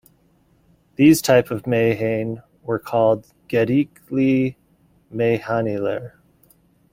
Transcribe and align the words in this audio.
These 0.95 1.21
type 1.21 1.51
of 1.51 1.61
meyhane 1.65 2.41
were 2.63 2.79
called 2.79 3.31
"Gedikli 3.47 4.55
Meyhaneler". 5.13 6.13